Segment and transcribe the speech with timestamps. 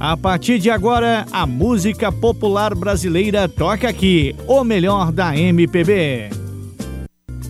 [0.00, 6.30] A partir de agora, a música popular brasileira toca aqui, o melhor da MPB.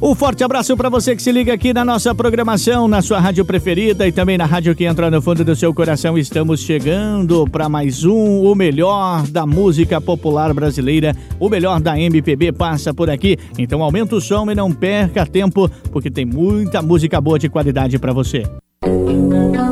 [0.00, 3.44] Um forte abraço para você que se liga aqui na nossa programação, na sua rádio
[3.44, 6.16] preferida e também na rádio que entra no fundo do seu coração.
[6.16, 12.52] Estamos chegando para mais um, o melhor da música popular brasileira, o melhor da MPB
[12.52, 13.36] passa por aqui.
[13.58, 17.98] Então aumenta o som e não perca tempo, porque tem muita música boa de qualidade
[17.98, 18.44] para você.
[18.86, 19.67] Música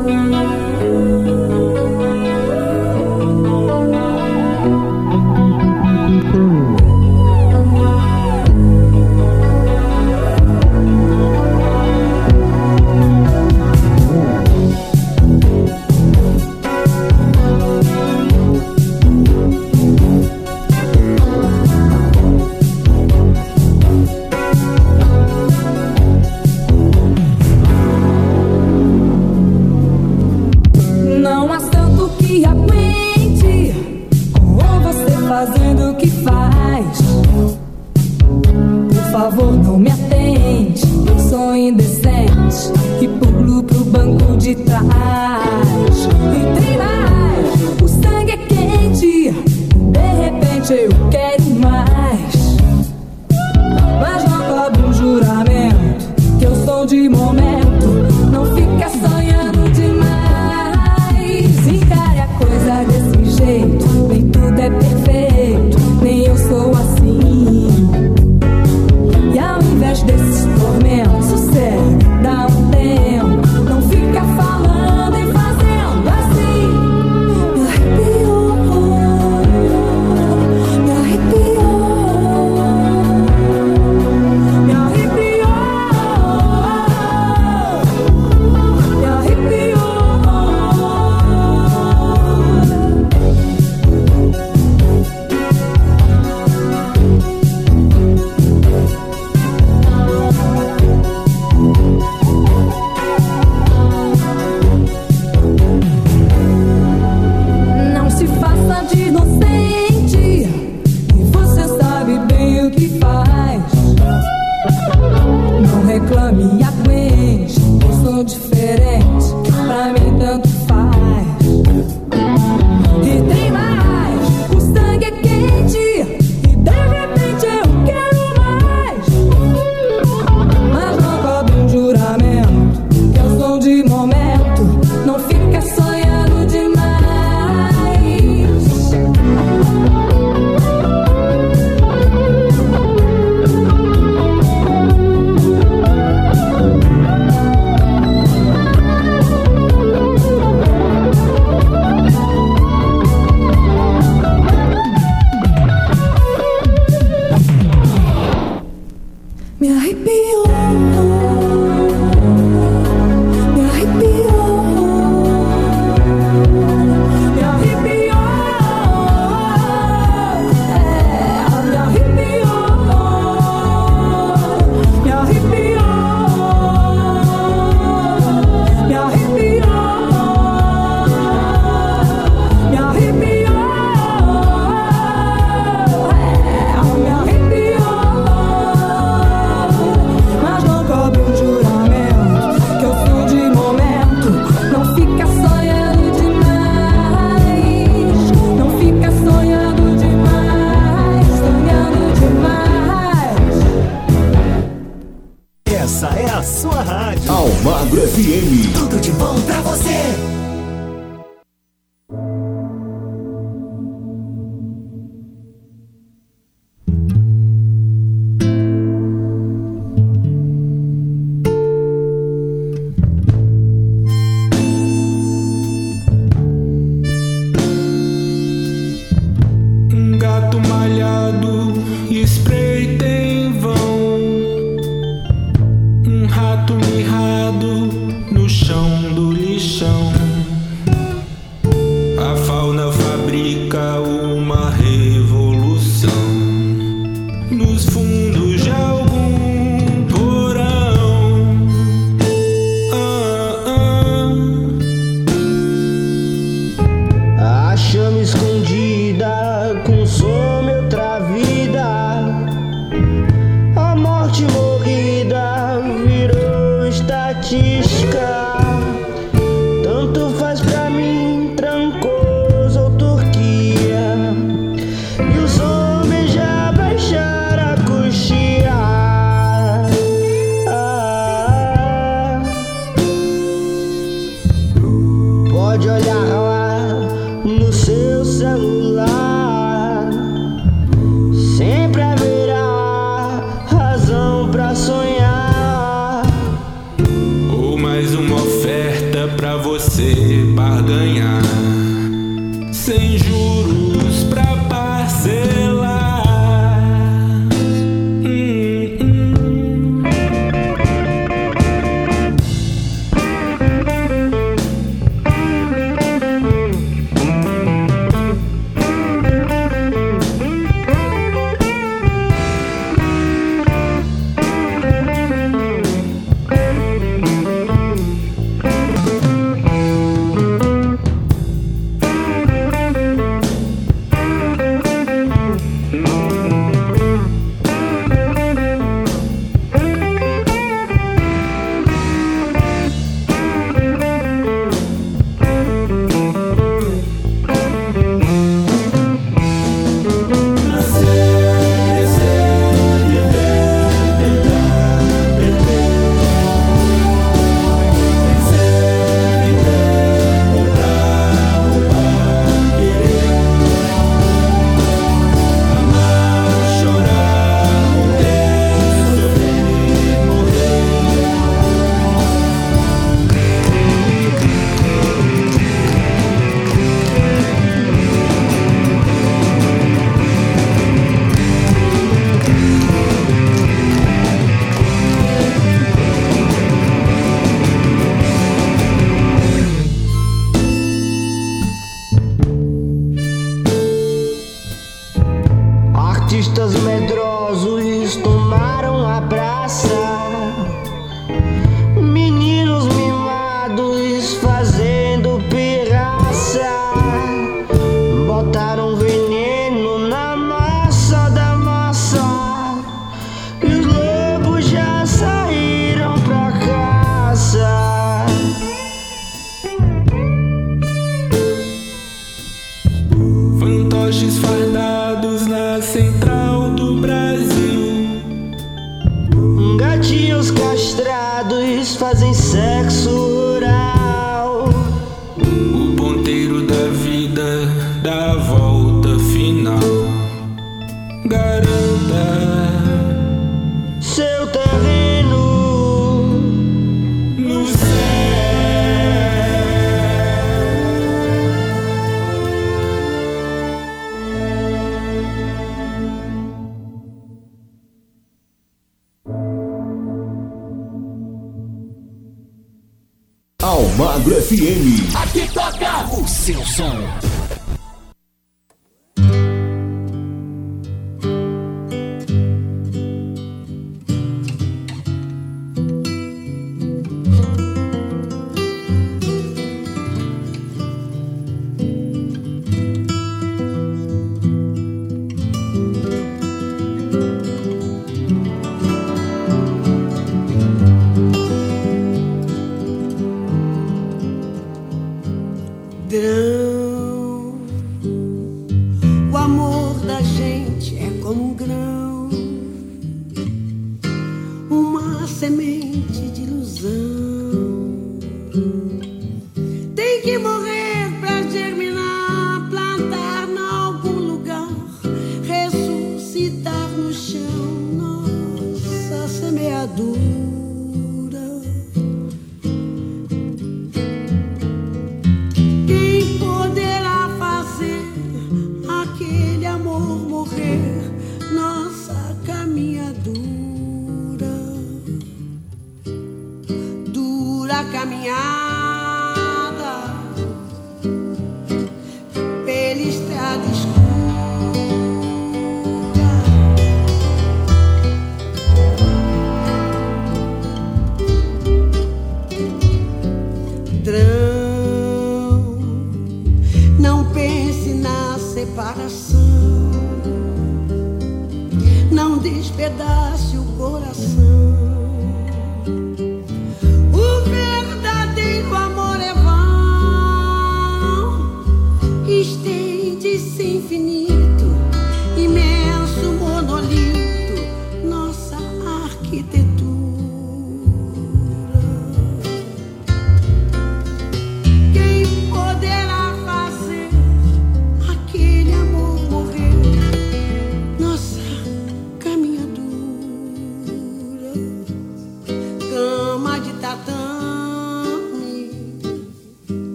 [159.87, 160.56] might be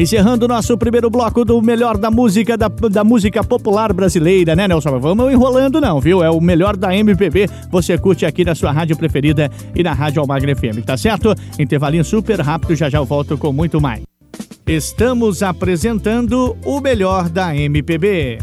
[0.00, 4.66] Encerrando o nosso primeiro bloco do melhor da música da, da música popular brasileira, né,
[4.66, 4.98] Nelson?
[4.98, 6.24] Vamos enrolando não, viu?
[6.24, 7.46] É o melhor da MPB.
[7.70, 11.34] Você curte aqui na sua rádio preferida e na Rádio Almagre FM, tá certo?
[11.58, 14.00] Intervalinho super rápido, já já eu volto com muito mais.
[14.66, 18.38] Estamos apresentando o melhor da MPB.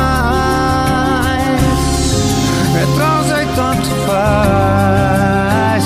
[2.76, 5.84] É transa e tanto faz.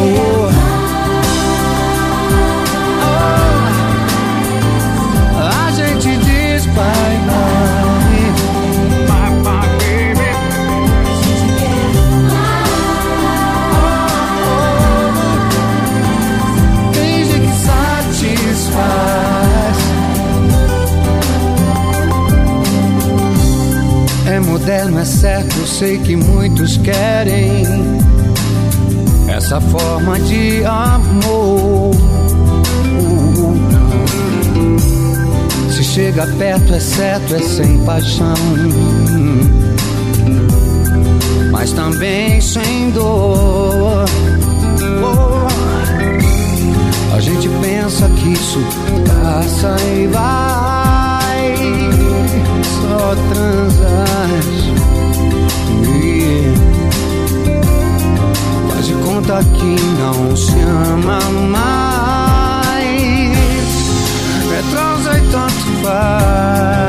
[0.00, 0.48] Oh.
[3.04, 3.28] Oh.
[5.66, 7.11] A gente diz bye
[24.32, 27.64] É moderno, é certo, eu sei que muitos querem
[29.28, 31.90] essa forma de amor.
[35.70, 38.34] Se chega perto, é certo, é sem paixão,
[41.50, 44.06] mas também sem dor.
[47.14, 48.60] A gente pensa que isso
[49.06, 50.71] passa e vai,
[52.64, 54.46] só transas.
[58.68, 62.72] Faz de conta que não se ama mais.
[64.50, 66.81] É transa e tanto faz.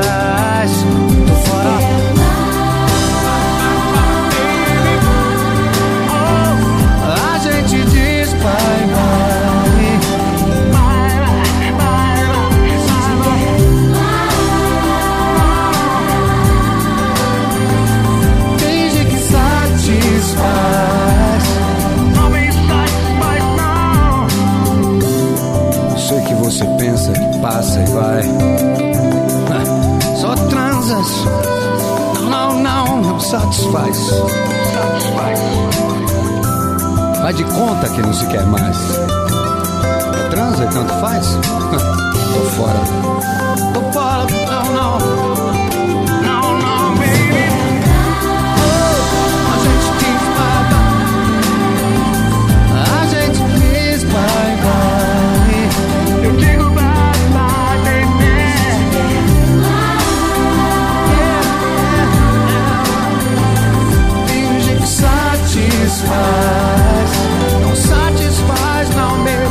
[27.64, 28.24] Passa e vai.
[30.18, 31.08] Só transas.
[32.30, 33.98] Não, não, não satisfaz.
[34.74, 35.40] Satisfaz.
[37.22, 38.78] Vai de conta que não se quer mais.
[40.14, 41.26] É transa e tanto faz?
[42.34, 42.80] Tô fora.
[43.74, 44.26] Tô fora,
[44.76, 44.98] não.
[45.00, 45.53] Não,
[67.62, 69.44] Não satisfaz, não, baby.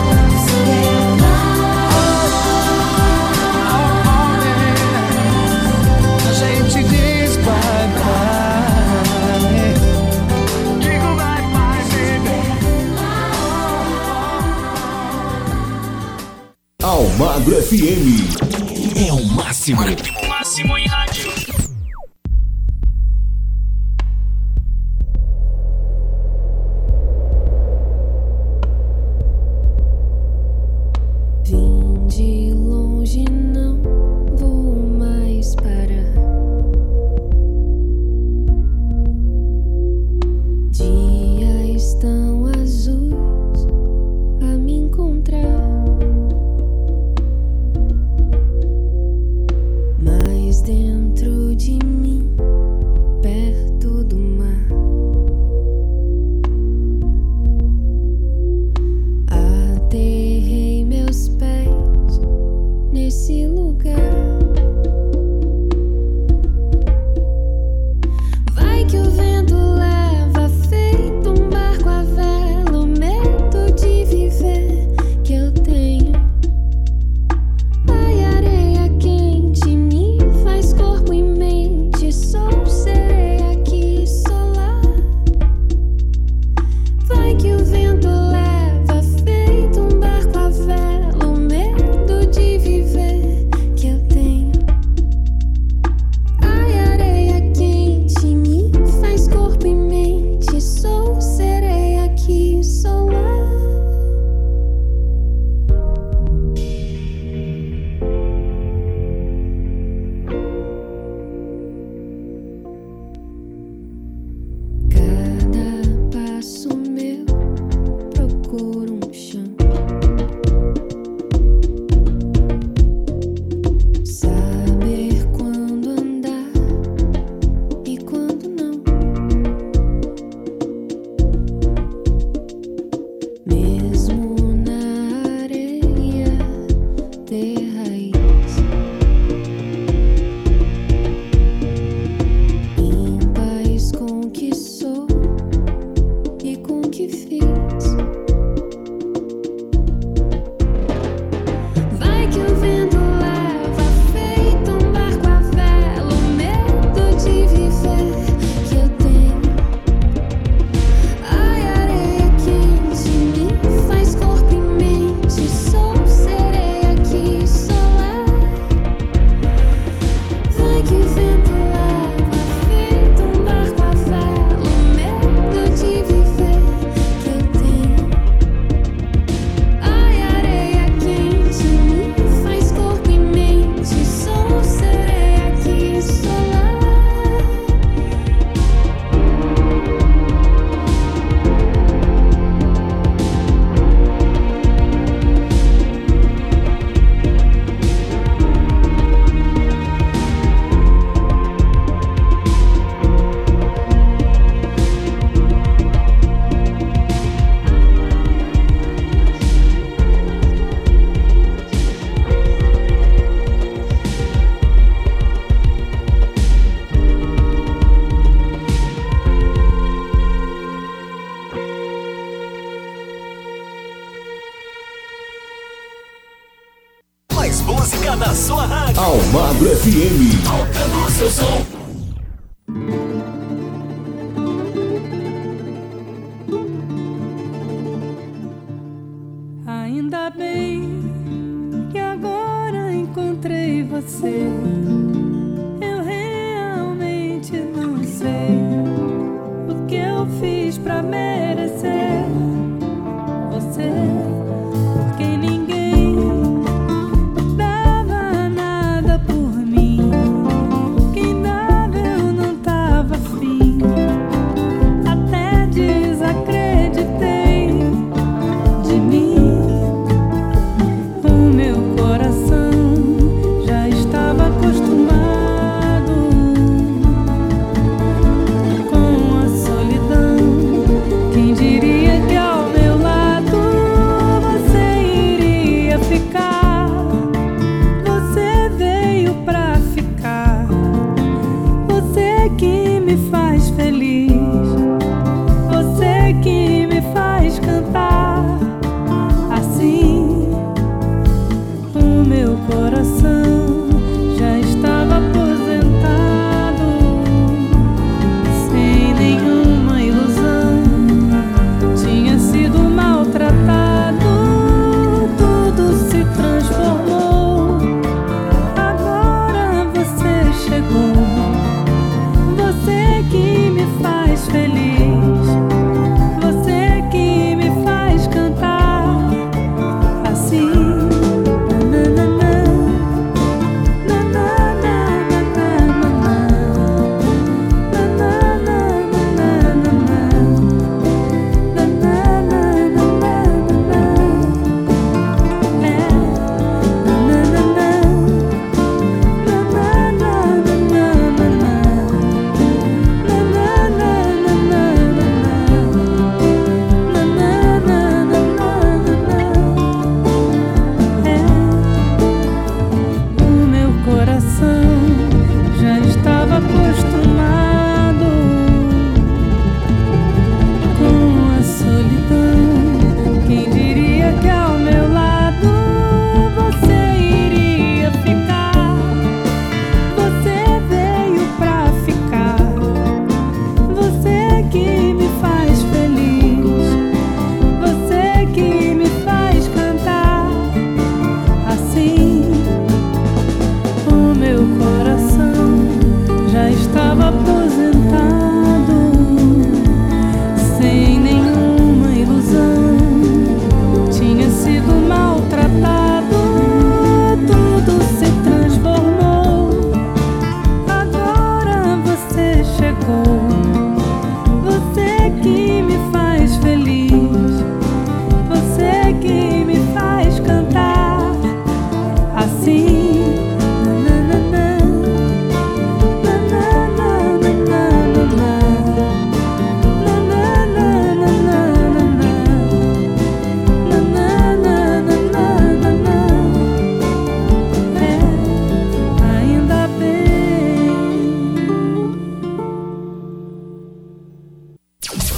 [6.29, 8.33] A gente diz bye bye.
[10.81, 12.41] Bye bye, baby.
[16.83, 18.07] Almagro FM.
[18.97, 19.23] É o.
[19.53, 19.83] Máximo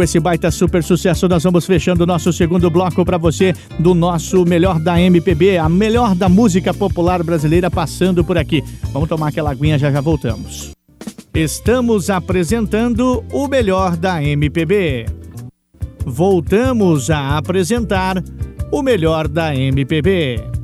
[0.00, 3.94] Com esse baita super sucesso, nós vamos fechando o nosso segundo bloco para você do
[3.94, 8.64] nosso melhor da MPB, a melhor da música popular brasileira passando por aqui.
[8.94, 10.70] Vamos tomar aquela aguinha, já já voltamos.
[11.34, 15.04] Estamos apresentando o melhor da MPB.
[16.06, 18.24] Voltamos a apresentar
[18.72, 20.60] o melhor da MPB.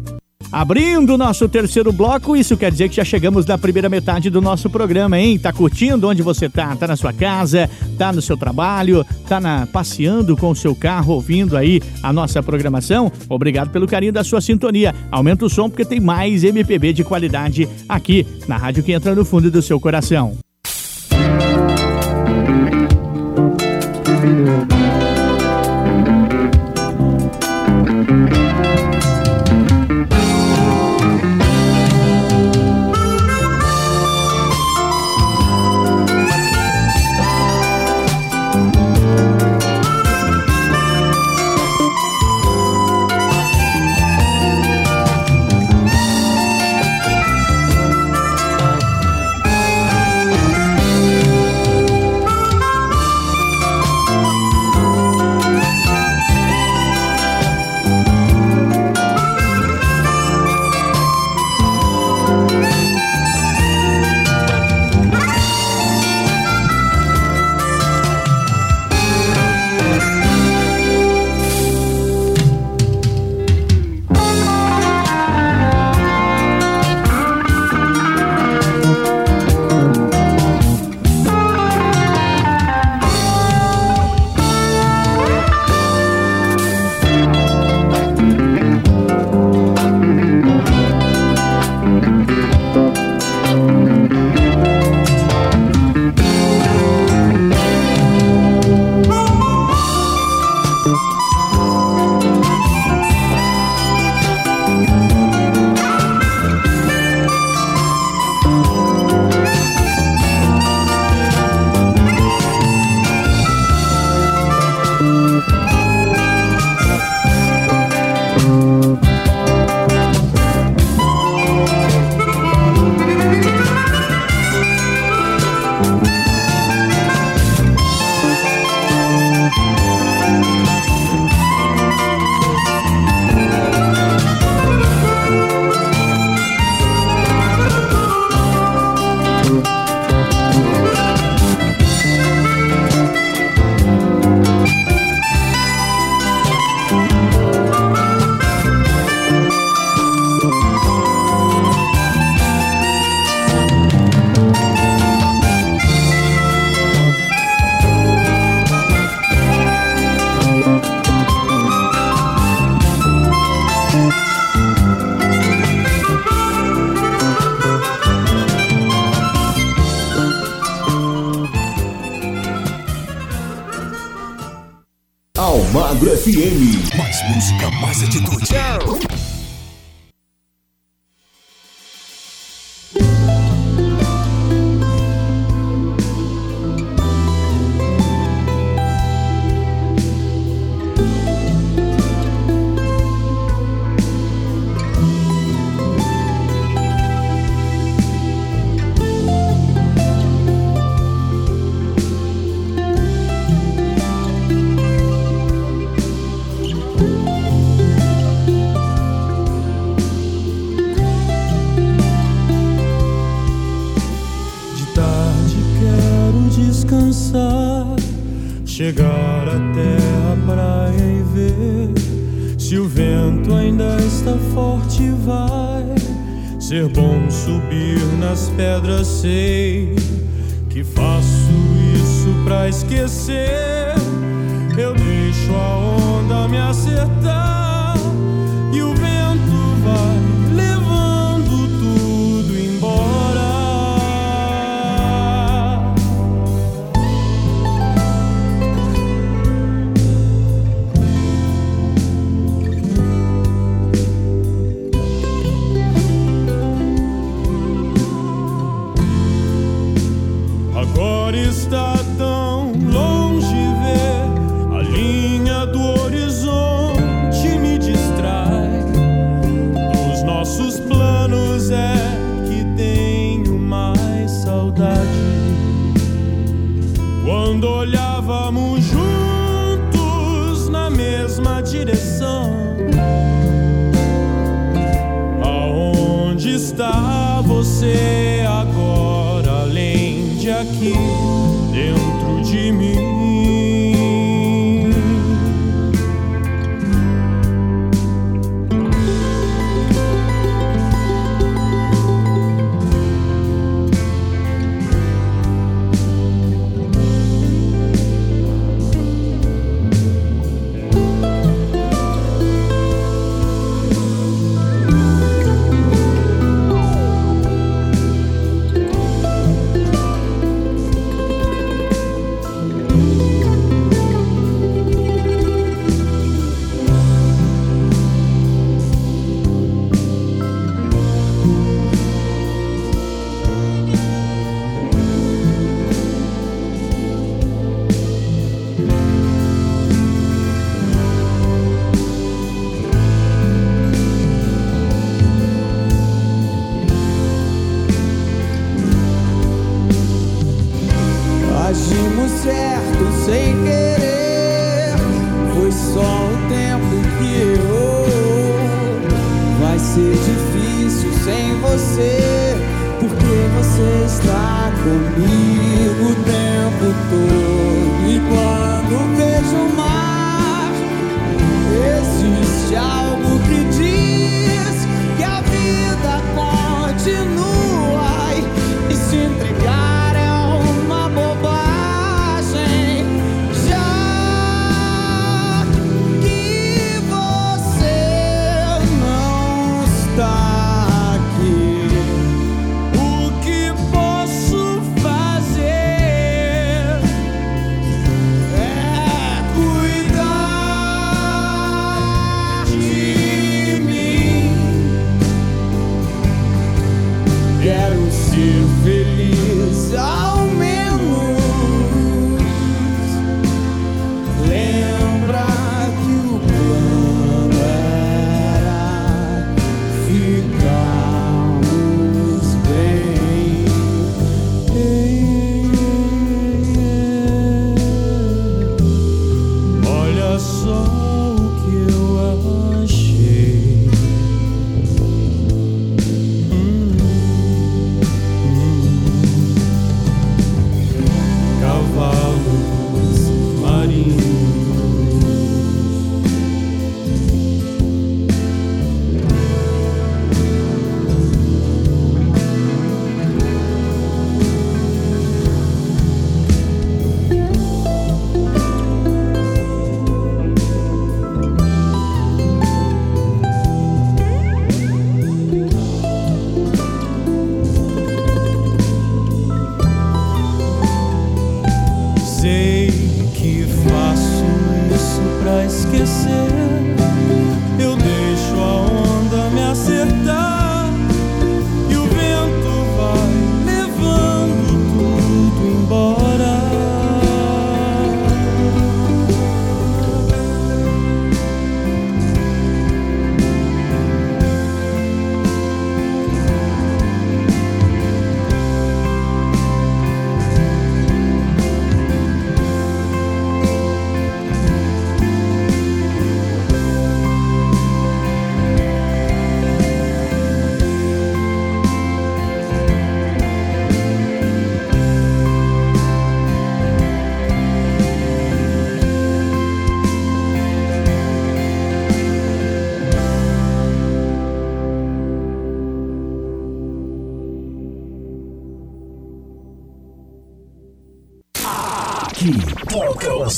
[0.51, 4.71] Abrindo nosso terceiro bloco, isso quer dizer que já chegamos na primeira metade do nosso
[4.71, 5.39] programa, hein?
[5.39, 6.75] Tá curtindo onde você tá?
[6.77, 11.15] Tá na sua casa, tá no seu trabalho, tá na, passeando com o seu carro,
[11.15, 13.11] ouvindo aí a nossa programação?
[13.29, 14.95] Obrigado pelo carinho da sua sintonia.
[15.11, 19.25] Aumenta o som porque tem mais MPB de qualidade aqui na rádio que entra no
[19.25, 20.37] fundo do seu coração.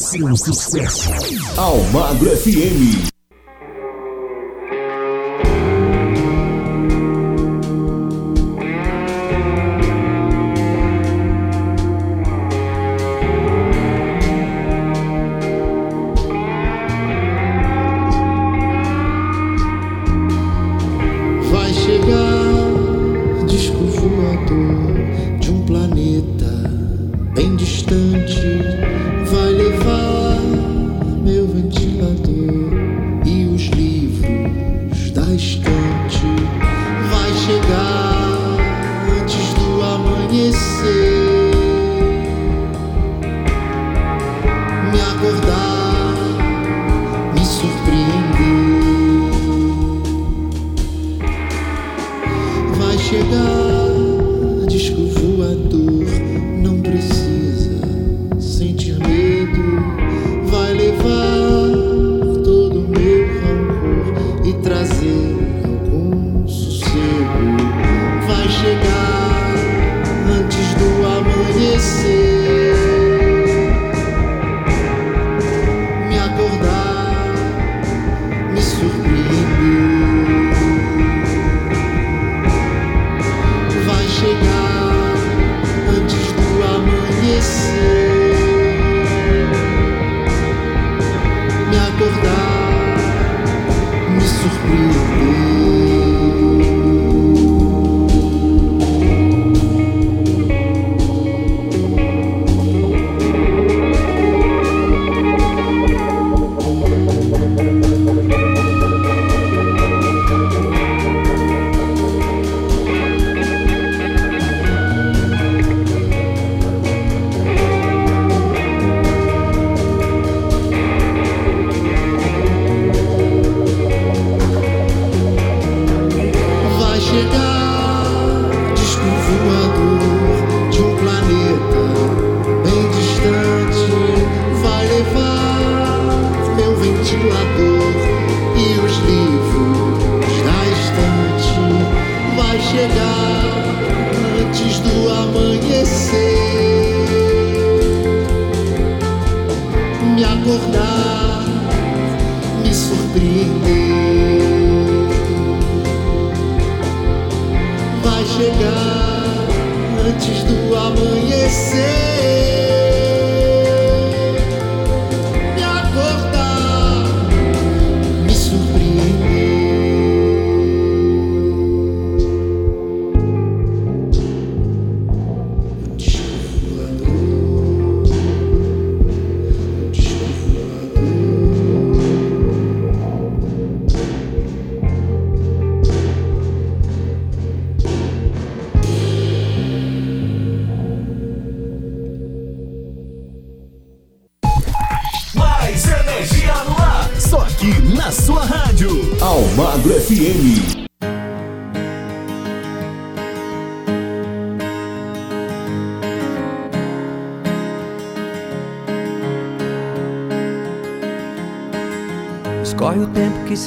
[0.09, 1.11] Seu sucesso.
[1.56, 3.17] Almagro FM.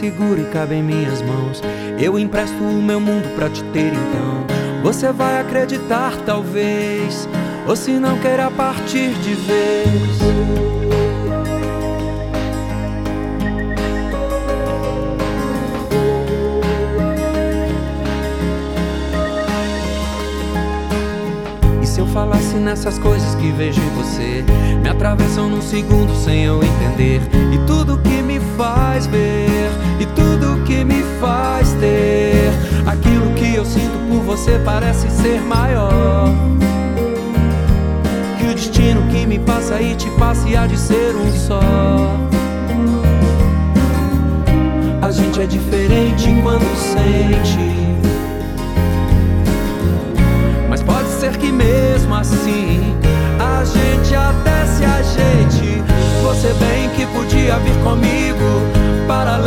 [0.02, 1.62] Segura e cabe em minhas mãos.
[2.00, 4.82] Eu empresto o meu mundo pra te ter então.
[4.82, 7.30] Você vai acreditar, talvez.
[7.68, 9.92] Ou se não queira partir de vez.
[21.80, 24.44] E se eu falasse nessas coisas que vejo em você?
[24.82, 27.22] Me atravessam num segundo sem eu entender.
[27.54, 28.40] E tudo que me
[29.08, 32.52] ver, e tudo que me faz ter.
[32.86, 36.30] Aquilo que eu sinto por você parece ser maior.
[38.38, 41.60] Que o destino que me passa e te passa e há de ser um só.
[45.02, 47.72] A gente é diferente quando sente.
[50.70, 52.96] Mas pode ser que mesmo assim
[53.40, 55.71] a gente até se ajeite.
[57.02, 58.62] Que podia vir comigo
[59.08, 59.41] para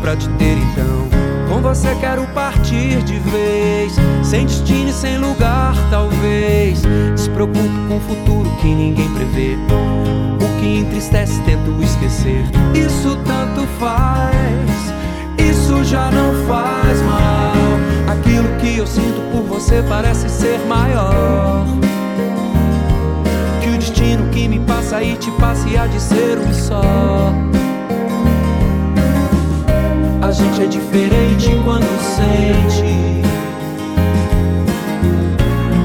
[0.00, 1.06] pra te ter então.
[1.48, 6.82] Com você quero partir de vez, sem destino e sem lugar, talvez.
[7.14, 9.56] Despreocupo com o futuro que ninguém prevê.
[10.40, 12.44] O que entristece, tento esquecer.
[12.74, 14.92] Isso tanto faz,
[15.38, 17.52] isso já não faz mal.
[18.12, 21.64] Aquilo que eu sinto por você parece ser maior.
[23.62, 27.45] Que o destino que me passa e te passa e há de ser um só.
[30.36, 33.22] Gente é diferente quando sente.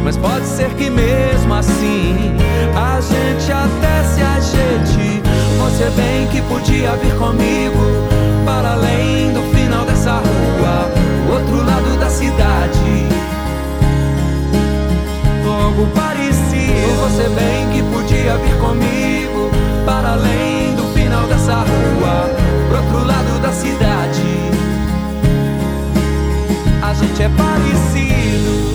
[0.04, 2.36] Mas pode ser que mesmo assim
[2.76, 5.22] a gente até se ajeite.
[5.58, 7.80] Você bem que podia vir comigo
[8.46, 10.92] para além do final dessa rua,
[11.30, 13.08] o outro lado da cidade.
[15.48, 16.52] Algo parecido.
[17.04, 19.50] Você bem que podia vir comigo
[19.86, 22.41] para além do final dessa rua,
[22.82, 24.22] outro lado da cidade.
[26.82, 28.72] A gente é parecido.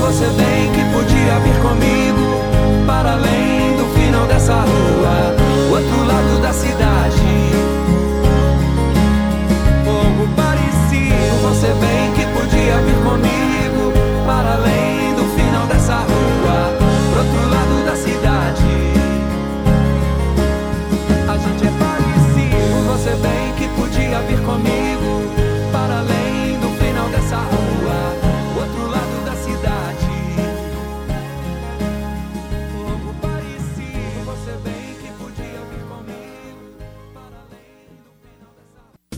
[0.00, 3.55] Você bem que podia vir comigo para além
[12.66, 13.65] que podia vir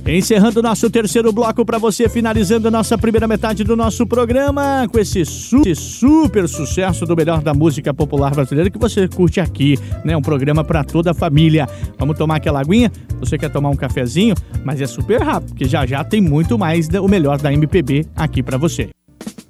[0.09, 5.23] Encerrando nosso terceiro bloco para você, finalizando nossa primeira metade do nosso programa com esse,
[5.27, 10.17] su esse super sucesso do melhor da música popular brasileira que você curte aqui, né?
[10.17, 11.69] Um programa para toda a família.
[11.99, 12.91] Vamos tomar aquela aguinha?
[13.21, 14.35] Você quer tomar um cafezinho?
[14.65, 18.43] Mas é super rápido, porque já já tem muito mais o melhor da MPB aqui
[18.43, 18.89] para você.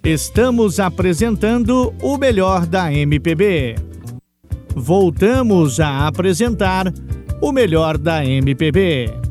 [0.02, 3.76] Estamos apresentando o melhor da MPB.
[4.74, 6.92] Voltamos a apresentar
[7.40, 9.27] o melhor da MPB.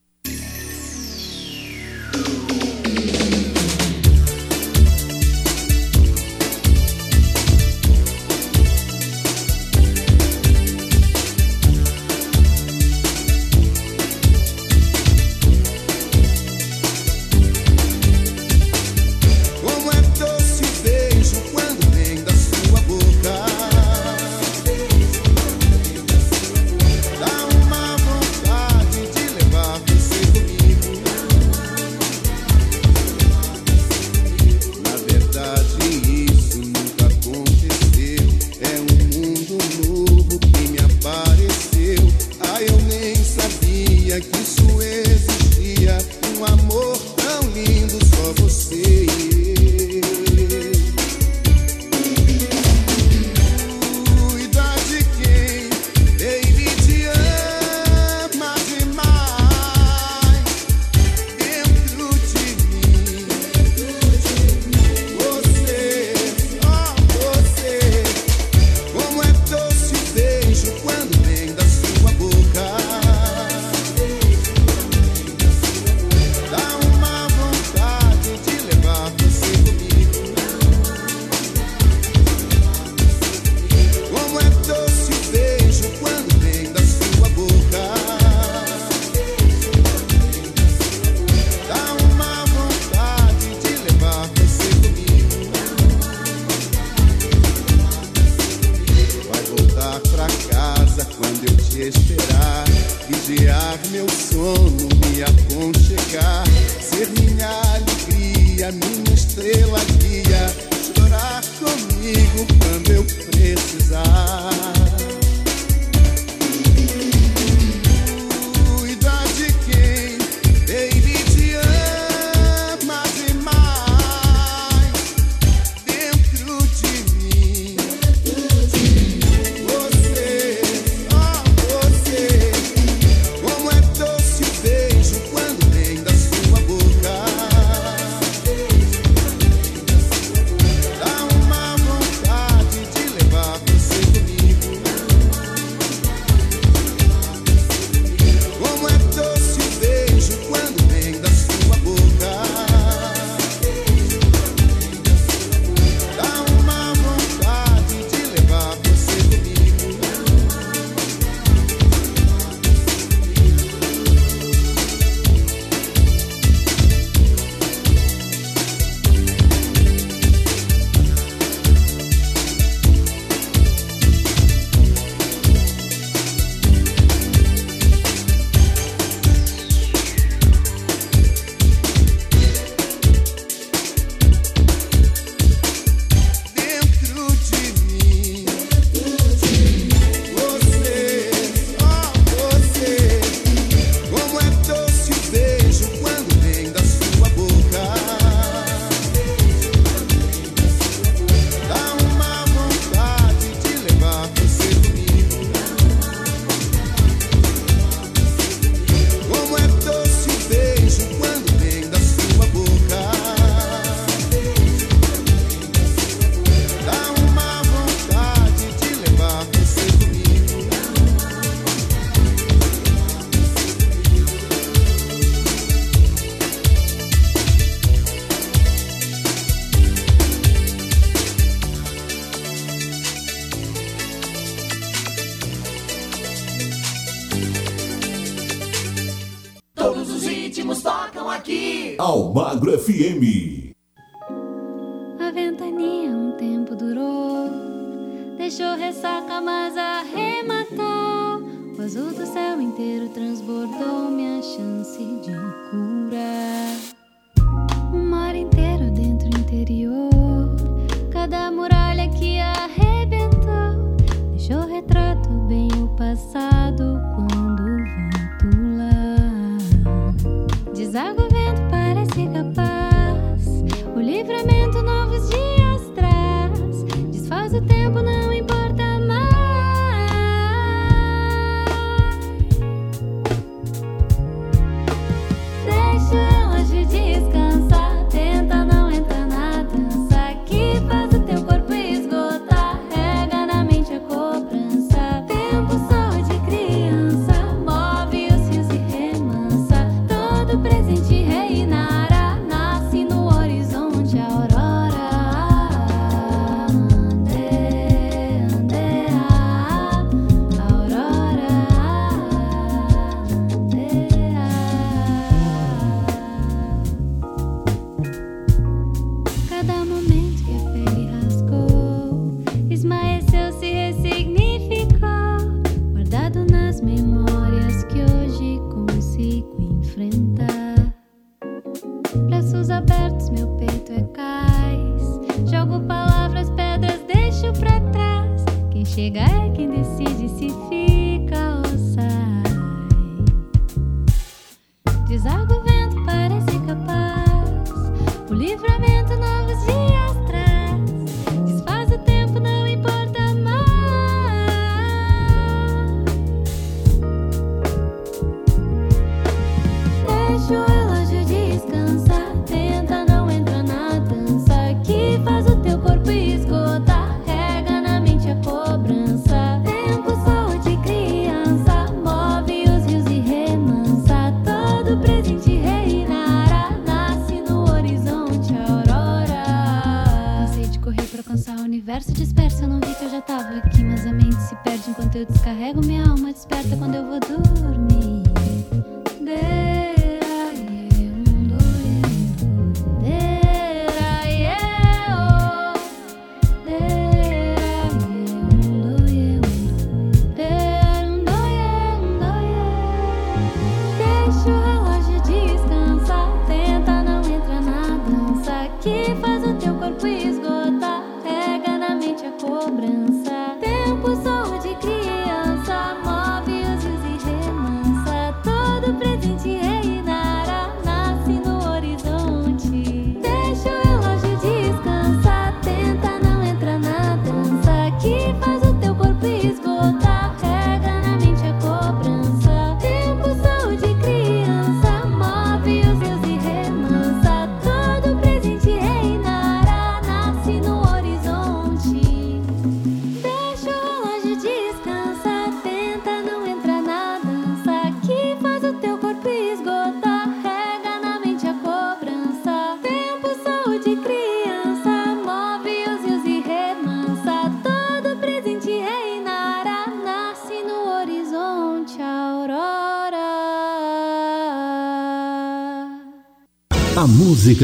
[348.36, 348.95] livra-me é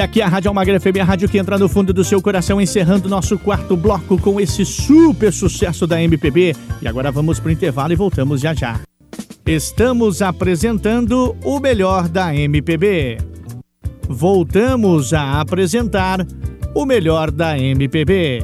[0.00, 2.58] E aqui a Rádio Almagra FM, a rádio que entra no fundo do seu coração,
[2.58, 6.56] encerrando nosso quarto bloco com esse super sucesso da MPB.
[6.80, 8.80] E agora vamos pro intervalo e voltamos já já.
[9.44, 13.18] Estamos apresentando o melhor da MPB.
[14.08, 16.26] Voltamos a apresentar
[16.74, 18.42] o melhor da MPB.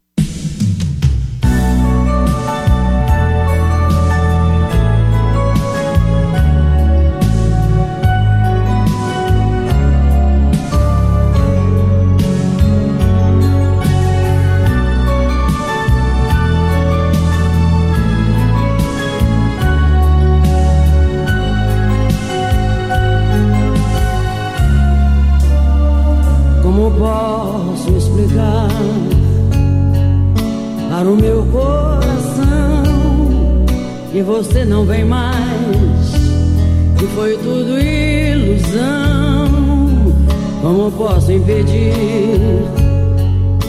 [41.34, 41.94] Posso impedir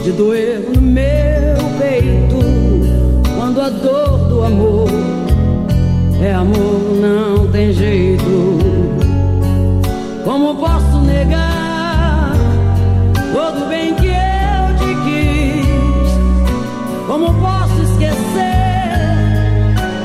[0.03, 2.37] de doer no meu peito
[3.35, 4.87] quando a dor do amor
[6.21, 8.59] é amor, não tem jeito?
[10.23, 12.33] Como posso negar?
[13.33, 16.11] todo bem que eu te quis.
[17.07, 18.13] Como posso esquecer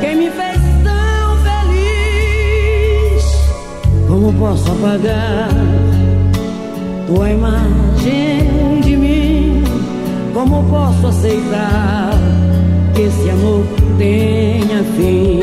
[0.00, 3.22] quem me fez tão feliz?
[4.08, 5.89] Como posso apagar
[7.10, 9.64] tua imagem de mim?
[10.32, 12.12] Como posso aceitar
[12.94, 13.64] que esse amor
[13.98, 15.40] tenha fim?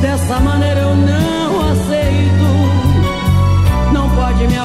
[0.00, 2.46] Dessa maneira eu não aceito.
[3.92, 4.56] Não pode me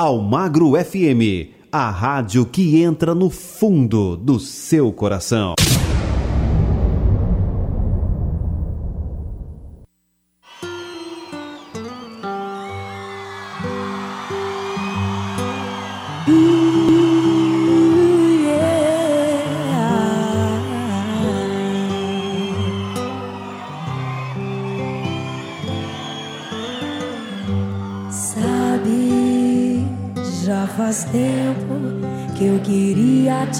[0.00, 5.54] Almagro FM, a rádio que entra no fundo do seu coração.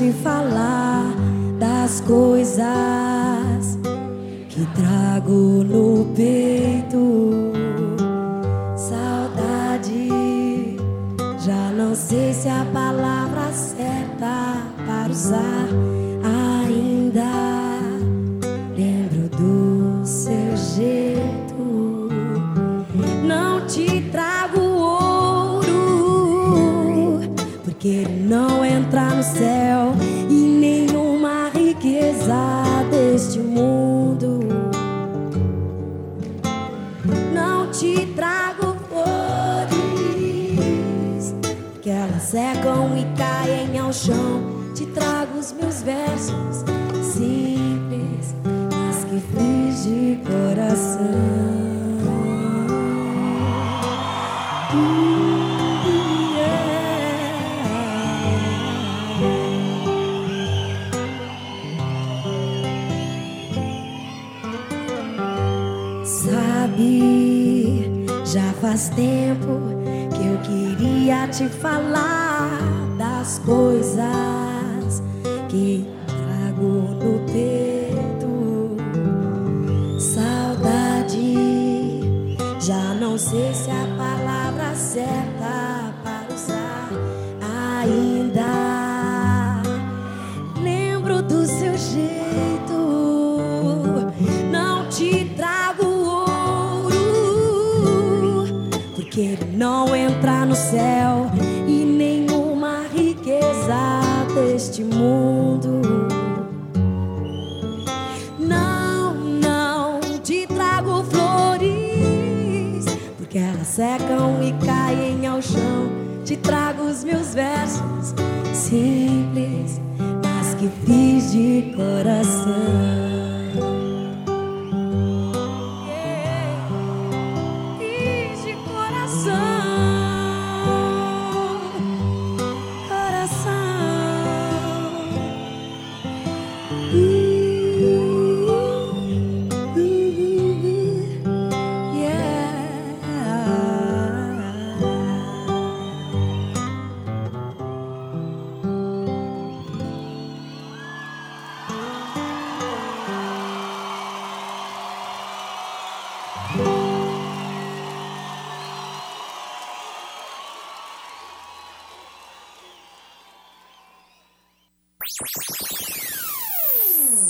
[0.01, 0.80] te falar.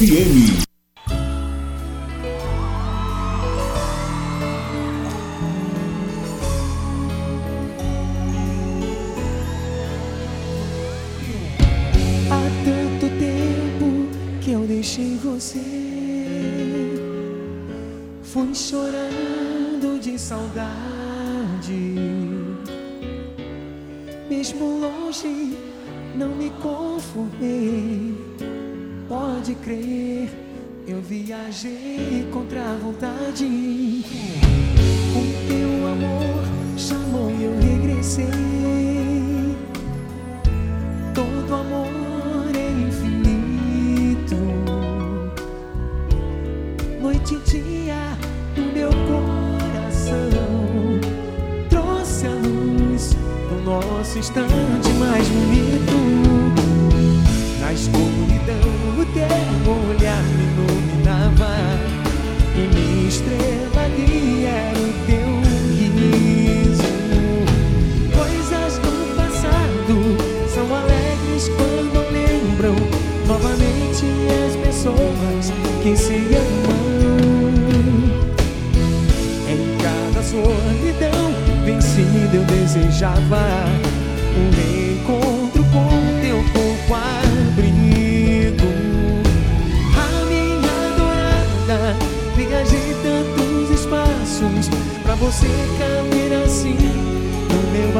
[0.00, 0.67] FM.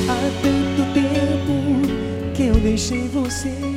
[0.10, 3.73] Há tanto tempo que eu deixei você.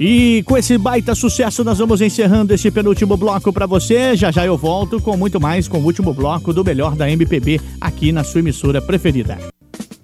[0.00, 4.16] E com esse baita sucesso, nós vamos encerrando esse penúltimo bloco pra você.
[4.16, 7.60] Já já eu volto com muito mais com o último bloco do melhor da MPB
[7.80, 9.38] aqui na sua emissora preferida.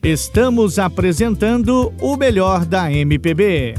[0.02, 3.74] Estamos apresentando o melhor da MPB.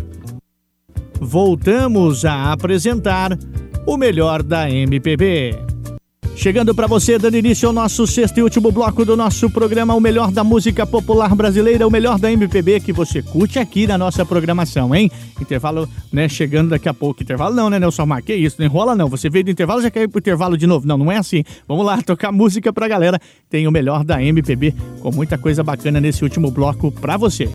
[1.19, 3.37] Voltamos a apresentar
[3.85, 5.64] o melhor da MPB.
[6.35, 10.01] Chegando para você, dando início ao nosso sexto e último bloco do nosso programa, o
[10.01, 14.25] melhor da música popular brasileira, o melhor da MPB que você curte aqui na nossa
[14.25, 15.09] programação, hein?
[15.41, 16.27] Intervalo, né?
[16.27, 17.23] Chegando daqui a pouco.
[17.23, 18.21] Intervalo não, né, Nelson Mar?
[18.21, 19.09] Que isso, não enrola não.
[19.09, 20.85] Você veio do intervalo já ir pro intervalo de novo.
[20.85, 21.43] Não, não é assim.
[21.67, 23.19] Vamos lá, tocar música pra galera.
[23.49, 27.49] Tem o melhor da MPB com muita coisa bacana nesse último bloco pra você.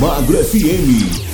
[0.00, 1.27] Almagro FM.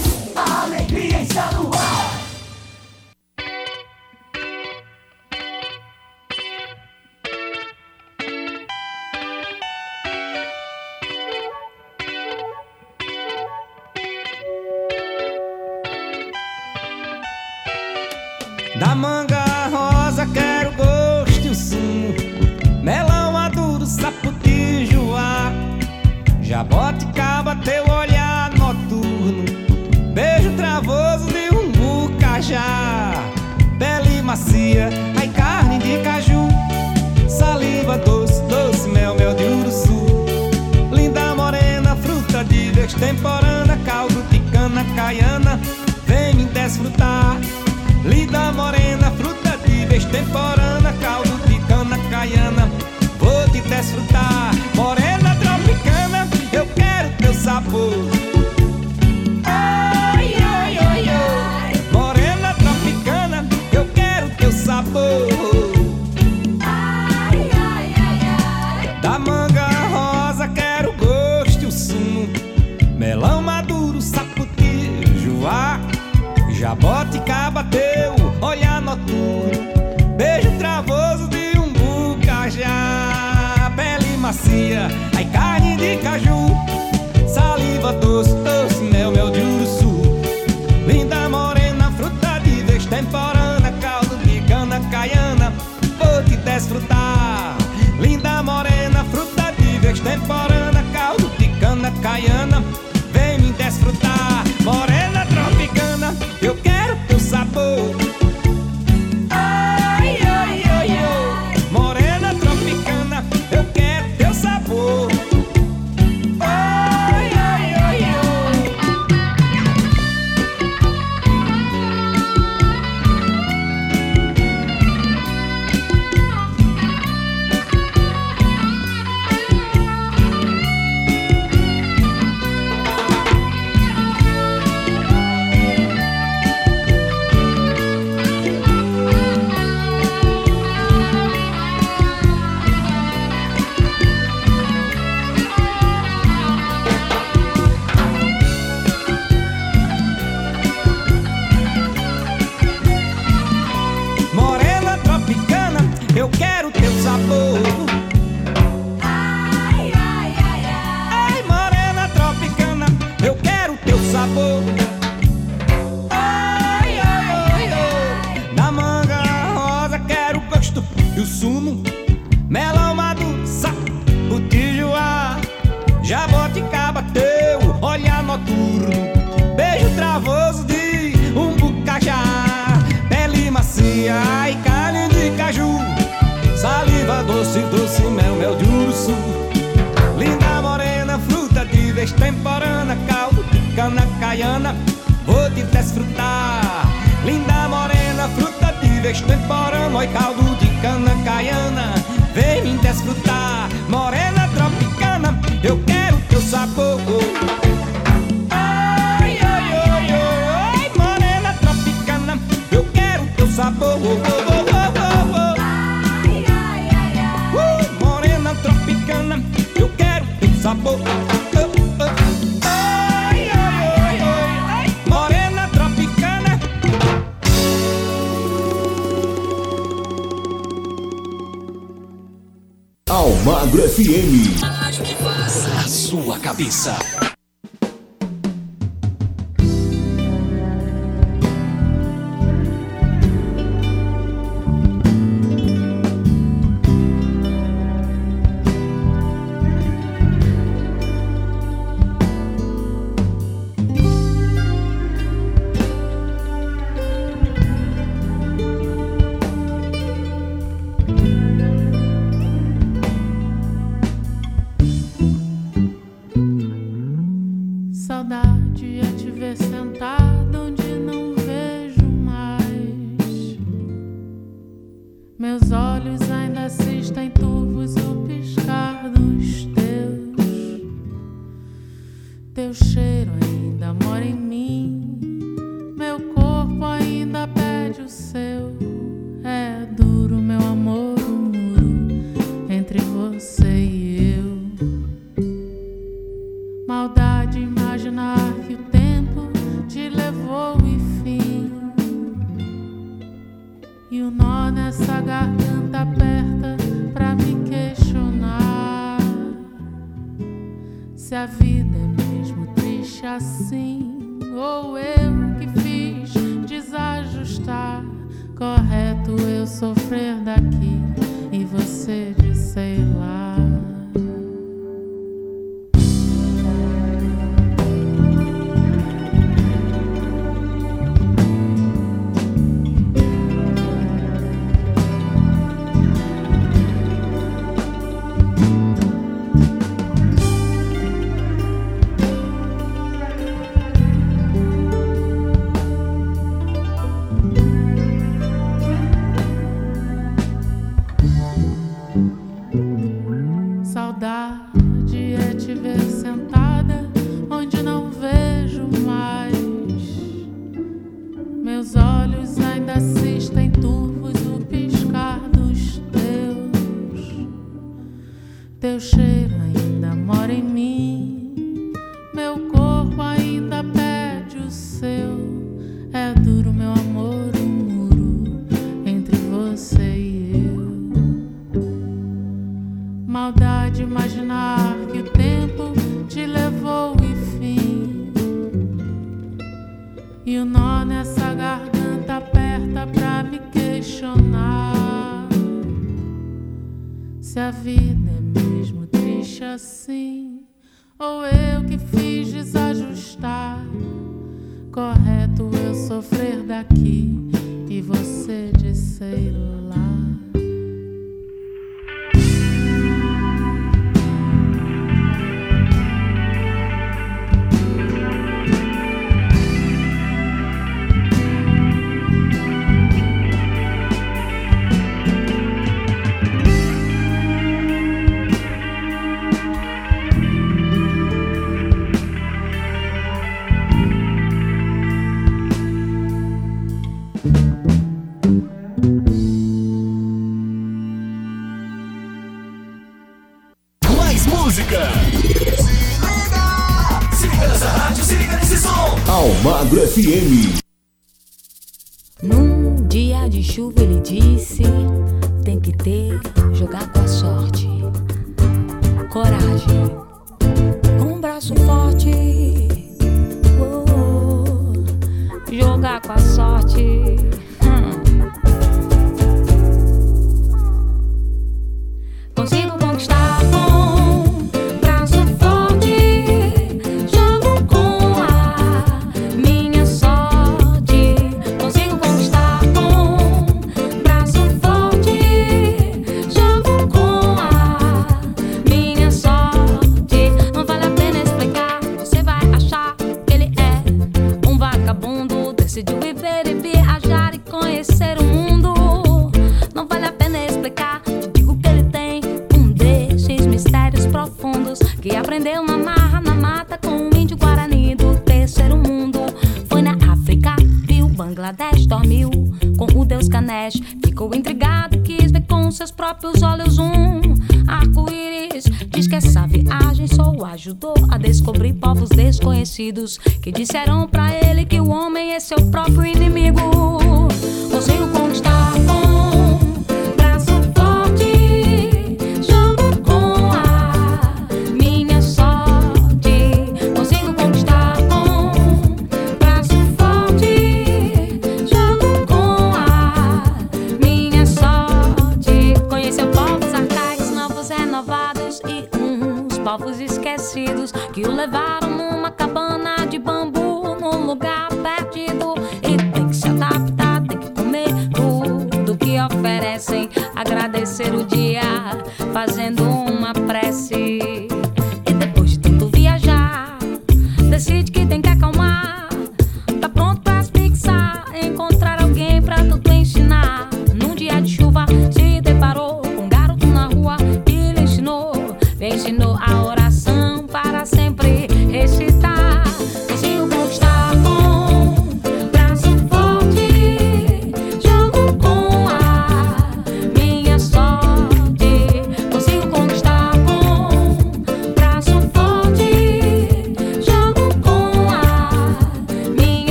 [525.54, 526.93] É seu próprio inimigo.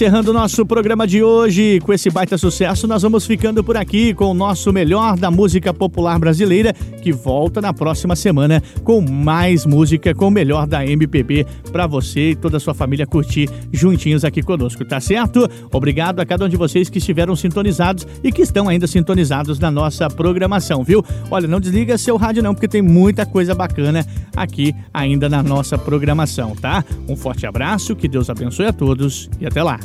[0.00, 1.78] encerrando o nosso programa de hoje.
[1.80, 5.74] Com esse baita sucesso, nós vamos ficando por aqui com o nosso melhor da música
[5.74, 11.46] popular brasileira que volta na próxima semana com mais música, com o melhor da MPB
[11.72, 15.48] para você e toda a sua família curtir juntinhos aqui conosco, tá certo?
[15.72, 19.70] Obrigado a cada um de vocês que estiveram sintonizados e que estão ainda sintonizados na
[19.70, 21.04] nossa programação, viu?
[21.30, 24.06] Olha, não desliga seu rádio não, porque tem muita coisa bacana
[24.36, 26.84] aqui ainda na nossa programação, tá?
[27.08, 29.80] Um forte abraço, que Deus abençoe a todos e até lá.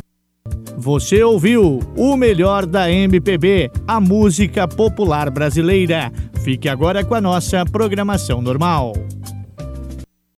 [0.78, 6.12] Você ouviu o melhor da MPB, a música popular brasileira.
[6.44, 8.94] Fique agora com a nossa programação normal.